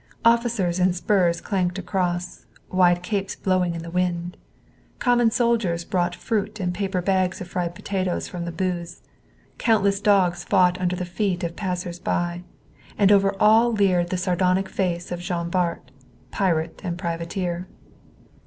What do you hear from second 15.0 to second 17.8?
of Jean Bart, pirate and privateer.